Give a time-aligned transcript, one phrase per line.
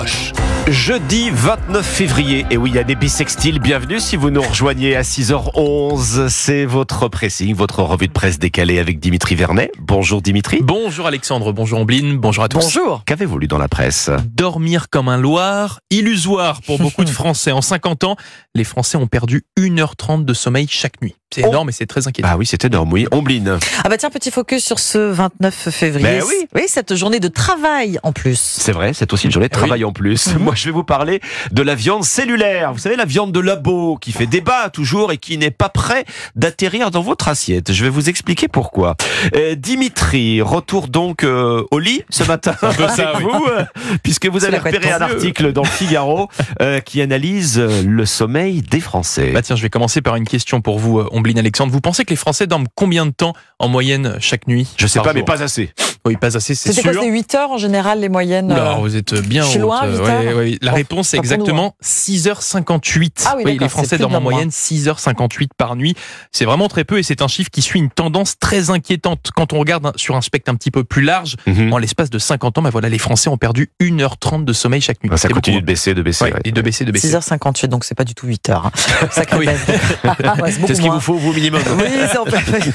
[0.00, 0.29] Roche.
[0.70, 4.94] Jeudi 29 février, et oui, il y a des bisextiles, bienvenue si vous nous rejoignez
[4.94, 9.72] à 6h11, c'est votre pressing, votre revue de presse décalée avec Dimitri Vernet.
[9.80, 10.60] Bonjour Dimitri.
[10.62, 12.60] Bonjour Alexandre, bonjour Ambline, bonjour à tous.
[12.60, 13.02] Bonjour.
[13.04, 14.10] Qu'avez-vous lu dans la presse?
[14.32, 17.50] Dormir comme un Loir, illusoire pour beaucoup de Français.
[17.50, 18.14] En 50 ans,
[18.54, 21.16] les Français ont perdu 1h30 de sommeil chaque nuit.
[21.34, 21.48] C'est Oh.
[21.48, 22.28] énorme et c'est très inquiétant.
[22.32, 23.06] Ah oui, c'était énorme, oui.
[23.12, 23.58] Ombline.
[23.84, 26.02] Ah bah tiens, petit focus sur ce 29 février.
[26.18, 26.48] Ben oui.
[26.56, 28.36] Oui, cette journée de travail en plus.
[28.40, 29.60] C'est vrai, c'est aussi une journée de Oui.
[29.60, 30.34] travail en plus.
[30.40, 31.20] Moi, je vais vous parler
[31.52, 32.72] de la viande cellulaire.
[32.72, 36.04] Vous savez, la viande de labo qui fait débat toujours et qui n'est pas prêt
[36.36, 37.72] d'atterrir dans votre assiette.
[37.72, 38.96] Je vais vous expliquer pourquoi.
[39.34, 43.32] Euh, Dimitri, retour donc euh, au lit ce matin un peu ça, avec oui.
[43.32, 43.64] vous, euh,
[44.02, 46.28] puisque vous avez repéré un article dans le Figaro
[46.60, 49.30] euh, qui analyse le sommeil des Français.
[49.32, 51.72] Bah tiens, je vais commencer par une question pour vous, Ombline Alexandre.
[51.72, 54.98] Vous pensez que les Français dorment combien de temps en moyenne chaque nuit je sais
[55.00, 55.70] pas, mais jour pas assez.
[56.06, 57.02] Oui, pas assez, c'est C'était quoi sûr.
[57.02, 59.54] C'était 8 heures en général les moyennes Oula, euh, vous êtes bien haute.
[59.56, 63.24] loin, Euh, ouais, ouais, La réponse est exactement 6h58.
[63.26, 65.94] Ah oui, d'accord, les Français dorment en moyenne 6h58 par nuit.
[66.32, 69.30] C'est vraiment très peu et c'est un chiffre qui suit une tendance très inquiétante.
[69.36, 71.72] Quand on regarde sur un spectre un petit peu plus large, Mhm.
[71.72, 75.02] en l'espace de 50 ans, bah voilà, les Français ont perdu 1h30 de sommeil chaque
[75.02, 75.10] nuit.
[75.12, 76.24] Ah, Ça continue beaucoup, de baisser, de baisser.
[76.24, 76.40] Ouais, ouais.
[76.44, 77.08] et de baisser, de baisser.
[77.08, 78.66] 6h58, donc c'est pas du tout 8 heures.
[78.66, 79.06] hein.
[79.10, 79.46] Sacré Oui.
[79.46, 79.58] bête.
[80.40, 81.60] Ouais, c'est ce qu'il vous faut, vous, minimum.
[81.78, 82.18] Oui, c'est-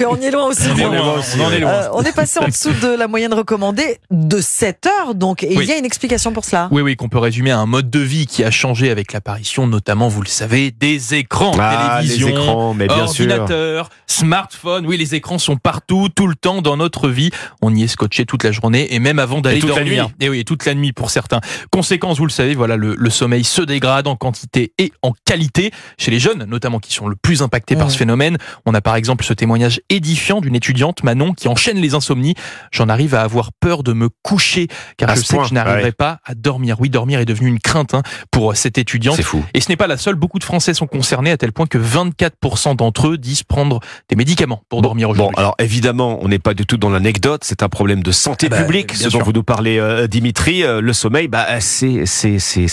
[0.06, 0.70] on, on y est loin aussi.
[0.76, 0.92] On est nous.
[0.94, 1.60] loin, loin aussi, on en est ouais.
[1.60, 1.72] loin.
[1.72, 5.56] Euh, on est passé en dessous de la moyenne recommandée de 7 heures, donc et
[5.56, 5.64] Oui.
[5.64, 6.68] il y a une explication pour cela.
[6.72, 9.68] Oui, oui, qu'on peut résumer à un mode de vie qui a changé avec l'apparition,
[9.68, 13.26] notamment, vous le savez, des écrans, Ah, les télévision, écrans, mais bien sûr.
[13.26, 14.86] ordinateur, smartphone.
[14.88, 17.30] Oui, les écrans sont partout, tout le temps dans notre vie.
[17.62, 20.06] On y est scotché toute la journée et même avant d'aller toute la dormir.
[20.06, 20.14] nuit.
[20.26, 21.40] Et oui, toute la nuit pour certains.
[21.72, 25.72] Conséquence, vous le savez, voilà, le, le sommeil se dégrade en quantité et en qualité
[25.98, 27.90] chez les jeunes, notamment qui sont le plus impactés par Mmh.
[27.92, 28.38] ce phénomène.
[28.66, 30.65] On a par exemple ce témoignage édifiant d'une étudiante,
[31.04, 32.36] Manon, qui enchaîne les insomnies.
[32.72, 35.54] J'en arrive à avoir peur de me coucher car À je sais point, que je
[35.54, 35.92] n'arriverai ouais.
[35.92, 36.78] pas à dormir.
[36.80, 39.16] Oui, dormir est devenu une crainte hein, pour euh, cette étudiante.
[39.16, 39.44] C'est fou.
[39.54, 41.78] Et ce n'est pas la seule, beaucoup de Français sont concernés à tel point que
[41.78, 45.36] 24% d'entre eux disent prendre des médicaments pour dormir Bon, aujourd'hui.
[45.38, 48.56] alors évidemment, on n'est pas du tout dans l'anecdote, c'est un problème de santé Ah
[48.56, 50.64] bah, publique, ce dont vous nous parlez, euh, Dimitri.
[50.64, 52.06] Euh, le sommeil, bah, c'est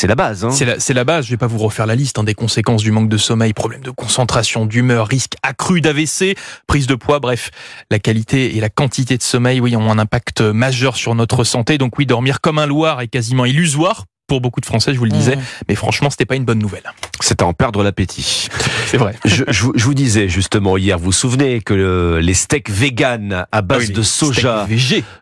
[0.07, 0.45] la base.
[0.45, 0.51] Hein.
[0.51, 2.91] C'est la, la base, je vais pas vous refaire la liste hein, des conséquences du
[2.91, 6.37] manque de sommeil, problèmes de concentration, d'humeur, risque accru d'AVC,
[6.67, 7.51] prise de poids, bref,
[7.91, 11.79] la qualité et la quantité de sommeil, oui, ont un impact majeur sur notre santé.
[11.79, 15.05] Donc oui, dormir comme un loir est quasiment illusoire pour beaucoup de Français, je vous
[15.05, 15.41] le disais, Mmh.
[15.69, 16.85] mais franchement, c'était pas une bonne nouvelle.
[17.21, 18.49] C'est à en perdre l'appétit.
[18.87, 19.15] C'est vrai.
[19.27, 22.71] je, je vous- je vous disais justement hier, vous vous souvenez que le- les steaks
[22.71, 24.67] véganes à base Ah oui, de soja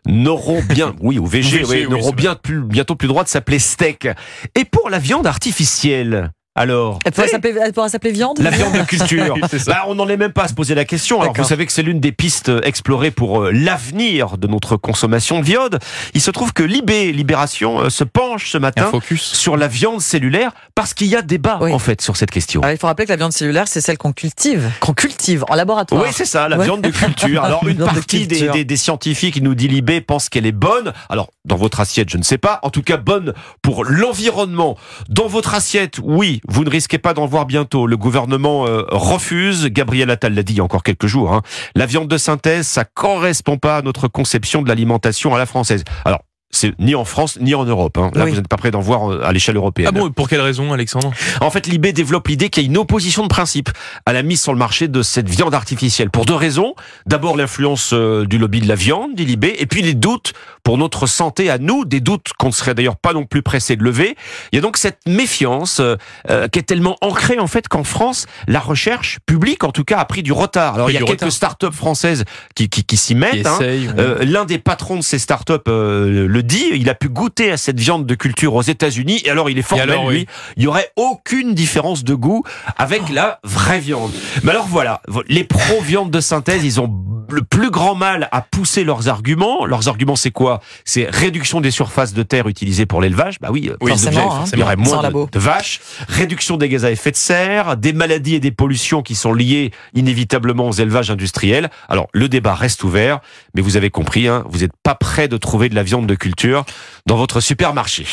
[0.07, 3.23] n'auront bien, oui, ou VG, VG, oui, oui, n'auront bien plus, bientôt plus le droit
[3.25, 4.07] de s'appeler steak.
[4.55, 8.73] Et pour la viande artificielle, alors Elle pourra s'appeler, elle pourra s'appeler viande La viande
[8.73, 9.35] de culture.
[9.67, 11.21] Bah, on n'en est même pas à se poser la question.
[11.21, 14.75] Alors, vous savez que c'est l'une des pistes euh, explorées pour euh, l'avenir de notre
[14.75, 15.79] consommation de viande.
[16.13, 19.21] Il se trouve que Libé, Libération, euh, se penche ce matin focus.
[19.21, 21.71] sur la viande cellulaire parce qu'il y a débat, Oui.
[21.73, 22.61] en fait, sur cette question.
[22.61, 25.55] Alors, il faut rappeler que la viande cellulaire, c'est celle qu'on cultive, qu'on cultive en
[25.55, 26.01] laboratoire.
[26.03, 26.65] Oui, c'est ça, la Ouais.
[26.65, 27.43] viande de culture.
[27.43, 30.51] Alors, une de partie des, des- des scientifiques, il nous dit Libé, pense qu'elle est
[30.51, 30.91] bonne.
[31.09, 32.59] Alors, dans votre assiette, je ne sais pas.
[32.63, 34.77] En tout cas, bonne pour l'environnement.
[35.09, 37.87] Dans votre assiette, oui, vous ne risquez pas d'en voir bientôt.
[37.87, 39.65] Le gouvernement euh, refuse.
[39.67, 41.33] Gabriel Attal l'a dit il y a encore quelques jours.
[41.33, 41.41] hein.
[41.75, 45.83] La viande de synthèse, ça correspond pas à notre conception de l'alimentation à la française.
[46.05, 46.19] Alors,
[46.53, 47.97] c'est ni en France ni en Europe.
[47.97, 48.11] hein.
[48.13, 48.31] Là, Oui.
[48.31, 49.87] vous n'êtes pas prêt d'en voir euh, à l'échelle européenne.
[49.89, 51.11] Ah bon, pour quelle raison, Alexandre?
[51.39, 53.69] En fait, l'IB développe l'idée qu'il y a une opposition de principe
[54.05, 56.09] à la mise sur le marché de cette viande artificielle.
[56.09, 56.73] Pour deux raisons.
[57.05, 60.33] D'abord, l'influence euh, du lobby de la viande, dit l'IB, et puis les doutes
[60.63, 63.75] pour notre santé à nous, des doutes qu'on ne serait d'ailleurs pas non plus pressé
[63.75, 64.15] de lever.
[64.51, 65.95] Il y a donc cette méfiance euh,
[66.29, 69.97] euh, qui est tellement ancrée en fait qu'en France, la recherche publique, en tout cas,
[69.97, 70.75] a pris du retard.
[70.75, 71.31] Alors, il y a quelques retard.
[71.31, 72.23] start-up françaises
[72.55, 73.45] qui, qui, qui s'y mettent.
[73.45, 73.59] hein.
[73.61, 77.57] Euh, L'un des patrons de ces startups euh, le dit, il a pu goûter à
[77.57, 80.13] cette viande de culture aux États-Unis et alors il est formel, alors, oui.
[80.19, 80.27] lui,
[80.57, 82.43] il y aurait aucune différence de goût
[82.77, 84.11] avec la vraie viande.
[84.43, 86.87] Mais alors voilà, les pros viande de synthèse, ils ont
[87.31, 89.65] le plus grand mal à pousser leurs arguments.
[89.65, 90.61] Leurs arguments, c'est quoi?
[90.85, 93.39] C'est réduction des surfaces de terre utilisées pour l'élevage.
[93.39, 94.43] Bah oui, d'objets, hein.
[94.53, 95.79] il y aurait moins de, de vaches.
[96.07, 99.71] Réduction des gaz à effet de serre, des maladies et des pollutions qui sont liées
[99.93, 101.69] inévitablement aux élevages industriels.
[101.89, 103.19] Alors, le débat reste ouvert,
[103.55, 106.15] mais vous avez compris, hein, vous n'êtes pas prêt de trouver de la viande de
[106.15, 106.65] culture
[107.05, 108.05] dans votre supermarché.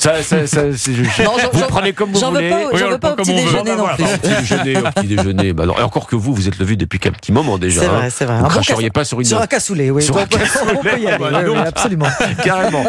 [0.00, 2.50] Ça, ça, ça, c'est- je- Non, j'en- vous prenez comme vous J'en veux voulez.
[2.50, 3.42] pas, Oui, veux pas au petit on veut.
[3.42, 4.04] déjeuner non plus.
[4.04, 5.52] au petit déjeuner, au petit déjeuner.
[5.52, 7.80] Bah non, et encore que vous, vous êtes levé depuis un petit moment déjà.
[7.80, 7.92] C'est hein.
[7.92, 8.34] vrai, c'est vrai.
[8.38, 10.02] Vous Un bon cracheriez pas sur une Sur un cassoulet, oui.
[10.04, 12.06] Sur un cassoulet, on peut y aller, bah, oui, absolument.
[12.44, 12.84] carrément.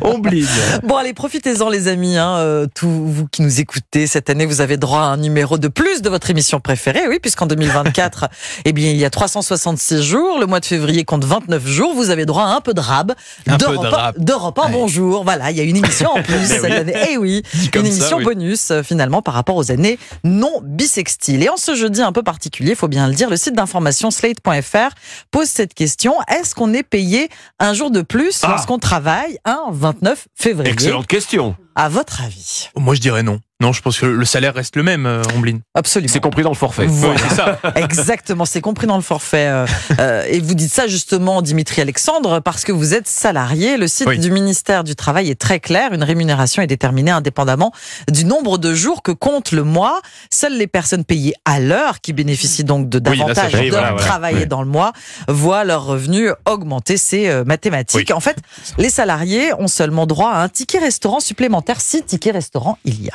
[0.00, 0.46] On bline.
[0.84, 2.16] Bon, allez, profitez-en, les amis.
[2.16, 5.58] Hein, euh, tous vous qui nous écoutez, cette année, vous avez droit à un numéro
[5.58, 7.02] de plus de votre émission préférée.
[7.10, 8.28] Oui, puisqu'en 2024,
[8.64, 10.38] eh bien, il y a 366 jours.
[10.40, 11.92] Le mois de février compte 29 jours.
[11.94, 13.12] Vous avez droit à un peu de rab.
[13.46, 14.14] Un peu de rab.
[14.18, 14.72] de repas, Ouais.
[14.72, 15.24] bonjour.
[15.24, 16.53] Voilà, il y a une émission en plus.
[16.60, 16.94] Cette année.
[17.10, 17.42] Eh oui,
[17.72, 18.24] comme une ça, émission oui.
[18.24, 21.42] bonus euh, finalement par rapport aux années non bisextiles.
[21.42, 24.10] Et en ce jeudi un peu particulier, il faut bien le dire, le site d'information
[24.10, 24.94] slate.fr
[25.30, 27.28] pose cette question est-ce qu'on est payé
[27.58, 28.48] un jour de plus Ah.
[28.50, 30.72] lorsqu'on travaille un 29 février?
[30.72, 31.56] Excellente question.
[31.76, 32.68] À votre avis?
[32.76, 33.40] Moi, je dirais non.
[33.60, 35.58] Non, je pense que le salaire reste le même, euh, Omblin.
[35.74, 36.12] Absolument.
[36.12, 36.86] C'est compris dans le forfait.
[36.86, 37.18] Voilà.
[37.28, 37.58] c'est ça.
[37.76, 39.46] Exactement, c'est compris dans le forfait.
[39.46, 39.64] euh,
[40.00, 43.76] euh, et vous dites ça justement, Dimitri Alexandre, parce que vous êtes salarié.
[43.76, 44.18] Le site Oui.
[44.18, 45.92] du ministère du Travail est très clair.
[45.92, 47.72] Une rémunération est déterminée indépendamment
[48.10, 50.00] du nombre de jours que compte le mois.
[50.30, 53.96] Seules les personnes payées à l'heure, qui bénéficient donc de Oui, davantage fait- d'heures voilà,
[54.04, 54.46] travaillées Ouais.
[54.46, 54.92] dans le mois,
[55.28, 56.96] voient leurs revenus augmenter.
[56.96, 58.10] C'est mathématique.
[58.10, 58.36] En fait,
[58.78, 63.08] les salariés ont seulement droit à un ticket restaurant supplémentaire si ticket restaurant il y
[63.10, 63.14] a.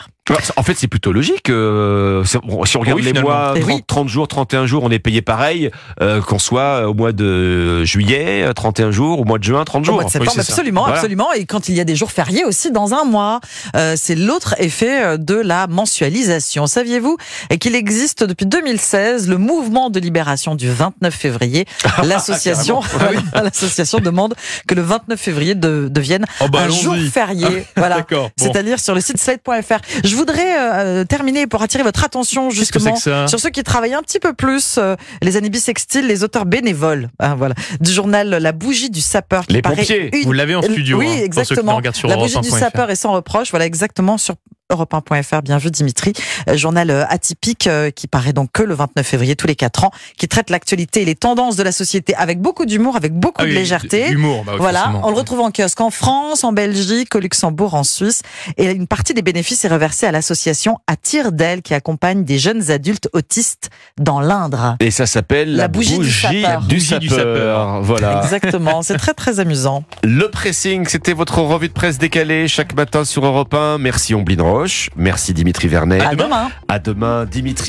[0.58, 1.50] En fait, c'est plutôt logique.
[1.50, 3.84] euh, bon, si on regarde Oui, les mois, Eh 30, oui.
[3.88, 5.70] 30 jours, 31 jours, on est payé pareil,
[6.02, 9.82] euh, qu'on soit au mois de juillet, euh, 31 jours, au mois de juin, 30
[9.82, 9.96] Au jours.
[9.96, 10.42] mois de septembre, ça.
[10.42, 10.96] absolument, Voilà.
[10.98, 11.32] absolument.
[11.34, 13.40] Et quand il y a des jours fériés aussi dans un mois,
[13.76, 16.68] euh, c'est l'autre effet euh, de la mensualisation.
[16.68, 17.18] Saviez-vous
[17.60, 21.66] qu'il existe depuis 2016 le mouvement de libération du 29 février?
[22.04, 22.82] L'association,
[23.34, 24.36] l'association demande
[24.68, 27.66] que le 29 février de- devienne Oh, bah, un jour férié.
[27.76, 28.06] Voilà.
[28.10, 28.30] Bon.
[28.38, 29.80] C'est-à-dire sur le site slate.fr.
[30.04, 32.96] Je voudrais euh, terminer pour attirer votre attention justement
[33.28, 37.10] sur ceux qui travaillent un petit peu plus, euh, les années bissextiles, les auteurs bénévoles,
[37.20, 39.46] hein, voilà, du journal La Bougie du sapeur.
[39.48, 40.10] Qui Les pompiers.
[40.16, 40.98] une- Vous l'avez en studio.
[41.00, 41.82] Oui, hein, pour ceux qui nous exactement.
[41.94, 42.58] sur La bougie du 1.fr.
[42.60, 43.50] sapeur est sans reproche.
[43.52, 44.36] Voilà, exactement sur
[44.72, 46.14] Europe1.fr, bien vu Dimitri,
[46.48, 49.84] Euh, journal euh, atypique euh, qui paraît donc que le 29 février tous les quatre
[49.84, 53.42] ans, qui traite l'actualité et les tendances de la société avec beaucoup d'humour, avec beaucoup
[53.42, 54.10] Ah de légèreté.
[54.12, 55.08] Humour, bah oui, Voilà, forcément.
[55.08, 58.22] on le retrouve en kiosque en France, en Belgique, au Luxembourg, en Suisse.
[58.58, 62.70] Et une partie des bénéfices est reversée à l'association Attire d'elle qui accompagne des jeunes
[62.72, 63.70] adultes autistes
[64.00, 64.76] dans l'Indre.
[64.80, 66.62] Et ça s'appelle La la, bougie du sapeur.
[66.62, 67.34] du Bougie du sapeur.
[67.36, 67.82] sapeur.
[67.82, 68.22] Voilà.
[68.24, 69.84] Exactement, c'est très très amusant.
[70.04, 73.78] Le pressing, c'était votre revue de presse décalée chaque matin sur Europe 1.
[73.80, 74.90] Merci Omblin Roche.
[74.98, 76.02] Merci Dimitri Vernet.
[76.02, 76.50] À demain.
[76.68, 77.68] À demain Dimitri.